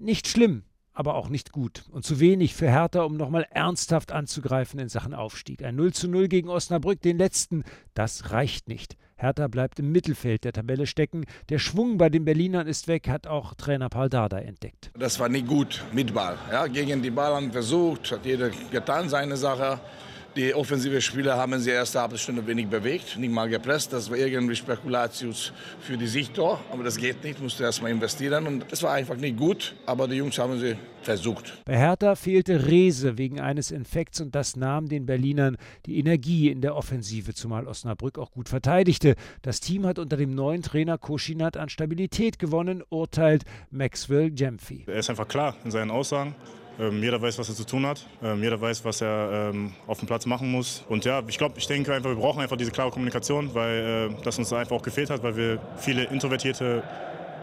[0.00, 1.84] Nicht schlimm, aber auch nicht gut.
[1.90, 5.64] Und zu wenig für Hertha, um nochmal ernsthaft anzugreifen in Sachen Aufstieg.
[5.64, 8.96] Ein 0 zu 0 gegen Osnabrück, den letzten, das reicht nicht.
[9.16, 11.24] Hertha bleibt im Mittelfeld der Tabelle stecken.
[11.48, 14.92] Der Schwung bei den Berlinern ist weg, hat auch Trainer Paul Dardai entdeckt.
[14.96, 16.38] Das war nicht gut mit Ball.
[16.52, 19.80] Ja, gegen die Ball haben versucht, hat jeder getan seine Sache.
[20.36, 23.92] Die offensive Spieler haben sie erste halbe Stunde wenig bewegt, nicht mal gepresst.
[23.92, 28.46] Das war irgendwie Spekulatius für die Sichttor, aber das geht nicht, musste erst mal investieren
[28.46, 31.64] und es war einfach nicht gut, aber die Jungs haben sie versucht.
[31.64, 35.56] Bei Hertha fehlte Rese wegen eines Infekts und das nahm den Berlinern
[35.86, 39.16] die Energie in der Offensive, zumal Osnabrück auch gut verteidigte.
[39.42, 44.84] Das Team hat unter dem neuen Trainer Koschinat an Stabilität gewonnen, urteilt Maxwell Jemphy.
[44.86, 46.34] Er ist einfach klar in seinen Aussagen.
[46.78, 48.06] Ähm, jeder weiß, was er zu tun hat.
[48.22, 50.84] Ähm, jeder weiß, was er ähm, auf dem Platz machen muss.
[50.88, 54.22] Und ja, ich glaube, ich denke einfach, wir brauchen einfach diese klare Kommunikation, weil äh,
[54.22, 56.82] das uns einfach auch gefehlt hat, weil wir viele introvertierte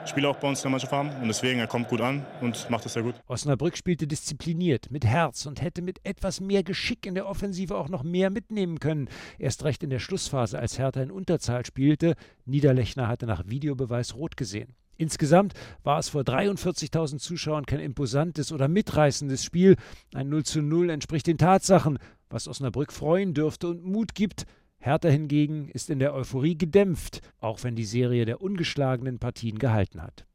[0.08, 1.10] Spieler auch bei uns in der Mannschaft haben.
[1.22, 3.16] Und deswegen, er kommt gut an und macht das sehr gut.
[3.28, 7.90] Osnabrück spielte diszipliniert, mit Herz und hätte mit etwas mehr Geschick in der Offensive auch
[7.90, 9.10] noch mehr mitnehmen können.
[9.40, 12.16] Erst recht in der Schlussphase, als Hertha in Unterzahl spielte.
[12.46, 14.76] Niederlechner hatte nach Videobeweis rot gesehen.
[14.98, 19.76] Insgesamt war es vor 43.000 Zuschauern kein imposantes oder mitreißendes Spiel.
[20.14, 24.46] Ein 0 zu 0 entspricht den Tatsachen, was Osnabrück freuen dürfte und Mut gibt.
[24.78, 30.02] Hertha hingegen ist in der Euphorie gedämpft, auch wenn die Serie der ungeschlagenen Partien gehalten
[30.02, 30.26] hat.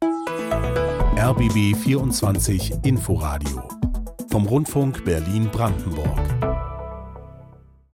[1.17, 3.69] RBB 24 Inforadio
[4.31, 6.40] vom Rundfunk Berlin-Brandenburg.